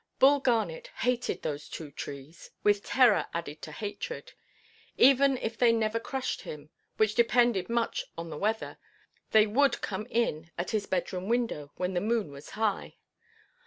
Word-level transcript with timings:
Bull 0.17 0.39
Garnet 0.39 0.87
hated 1.01 1.43
those 1.43 1.69
two 1.69 1.91
trees, 1.91 2.49
with 2.63 2.83
terror 2.83 3.27
added 3.35 3.61
to 3.61 3.71
hatred. 3.71 4.33
Even 4.97 5.37
if 5.37 5.59
they 5.59 5.71
never 5.71 5.99
crushed 5.99 6.41
him, 6.41 6.71
which 6.97 7.13
depended 7.13 7.69
much 7.69 8.05
on 8.17 8.31
the 8.31 8.35
weather, 8.39 8.79
they 9.29 9.45
would 9.45 9.79
come 9.81 10.07
in 10.09 10.49
at 10.57 10.71
his 10.71 10.87
bedroom 10.87 11.27
window 11.27 11.71
when 11.75 11.93
the 11.93 12.01
moon 12.01 12.31
was 12.31 12.49
high. 12.57 12.95